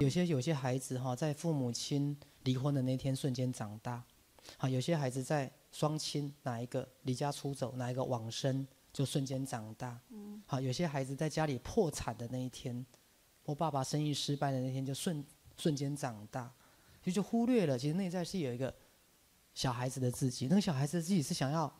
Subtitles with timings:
[0.00, 4.02] 有些有些孩子哈，在父母亲离婚的那天瞬间长大，
[4.56, 10.00] 啊，有些孩子在双亲哪一个离家出走，哪一个往生，就瞬间长大。
[10.46, 12.84] 好，有些孩子在家里破产的那一天，
[13.44, 15.22] 或爸爸生意失败的那天，就瞬
[15.58, 16.50] 瞬间长大，
[17.02, 18.74] 就就忽略了，其实内在是有一个
[19.52, 21.70] 小孩子的自己，那个小孩子自己是想要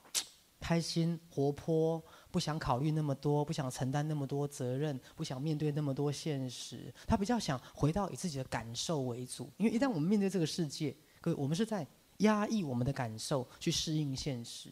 [0.71, 2.01] 开心、活泼。
[2.31, 6.95] 不想考虑那么多，不想承担那么多责任，不想面对那么多现实。
[7.09, 11.85] 他比较想回到以自己的感受为主，因为一旦我们面对这个世界，各位，我们是在
[12.19, 14.71] 压抑我们的感受去适应现实。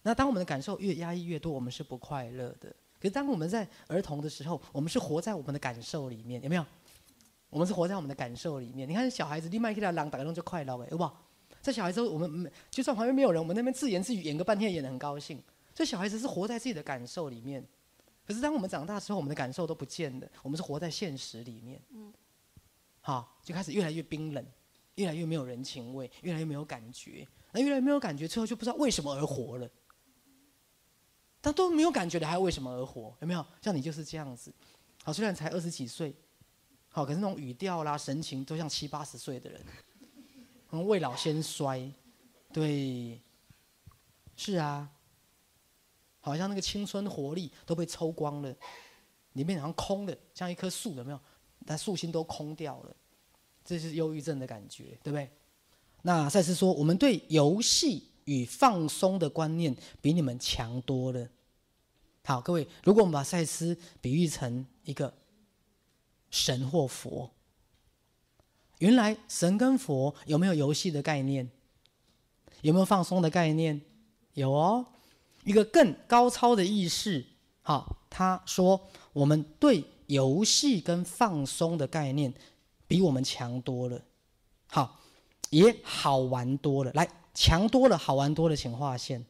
[0.00, 2.74] 那当我们的感受越压抑越多，我们是不快乐的。
[2.98, 6.64] 可是当我们在儿童的时候，我们是活在我们的感受里面，有没有？
[7.50, 8.88] 我们是活在我们的感受里面。
[8.88, 11.04] 你看小孩子，立马给他朗打个就快乐哎，有不？
[11.66, 15.42] 在小孩子，我们就算旁边没有人，我们那边自言自语演个半天，演得很高兴。
[15.74, 17.60] 所以小孩子是活在自己的感受里面，
[18.24, 21.82] 可是当我们长大之后，我们的感受都不见了，我们是活在现实里面。
[21.90, 22.12] 嗯，
[23.00, 24.46] 好，就开始越来越冰冷，
[24.94, 27.26] 越来越没有人情味，越来越没有感觉。
[27.50, 29.68] 那越来越没有感觉，最后就不知道为什么而活了。
[31.40, 33.12] 但都没有感觉的，还要为什么而活？
[33.20, 33.44] 有没有？
[33.60, 34.54] 像你就是这样子。
[35.02, 36.14] 好，虽然才二十几岁，
[36.90, 39.60] 好，可是那种语调啦、神情都像七八十岁的人。
[40.70, 41.90] 嗯，未老先衰，
[42.52, 43.20] 对，
[44.36, 44.90] 是啊。
[46.20, 48.52] 好像那个青春活力都被抽光了，
[49.34, 51.20] 里面好像空的，像一棵树，有没有？
[51.64, 52.96] 但树心都空掉了，
[53.64, 55.30] 这是忧郁症的感觉，对不对？
[56.02, 61.28] 那赛斯说，我们对游戏与放松的观念比你们强多了。
[62.24, 65.16] 好，各位，如果我们把赛斯比喻成一个
[66.30, 67.30] 神或佛，
[68.78, 71.48] 原来神跟佛有没有游戏的概念？
[72.62, 73.80] 有没有放松的概念？
[74.34, 74.86] 有哦。
[75.44, 77.24] 一个更高超的意识，
[77.62, 82.34] 好，他说我们对游戏跟放松的概念
[82.88, 84.02] 比我们强多了，
[84.66, 84.98] 好，
[85.50, 86.90] 也好玩多了。
[86.94, 89.24] 来，强多了，好玩多了，请划线。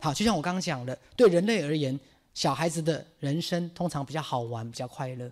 [0.00, 2.00] 好，就像我刚刚讲的，对人类而言，
[2.34, 5.30] 小孩子的人生通常比较好玩，比较快乐；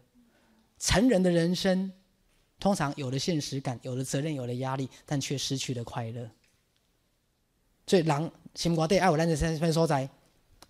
[0.80, 1.92] 成人的人生
[2.58, 6.28] 通常有了现实感，有了责任，有了压力，但却失去了快乐。
[7.86, 10.08] 所以，人心肝底爱有咱的三分所在，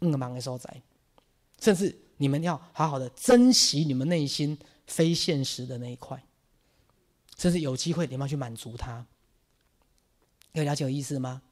[0.00, 0.82] 五忙的所在，
[1.60, 6.22] 甚至你们要好好的珍惜你们内心非现实的那一块，
[7.38, 9.06] 甚至有机会你们要去满足它。
[10.52, 11.42] 有了解我意思吗？